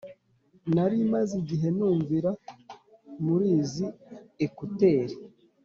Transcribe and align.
Narimaze 0.75 1.33
igihe 1.41 1.67
numvira 1.77 2.31
murizi 3.23 3.85
ekuteri 4.45 5.15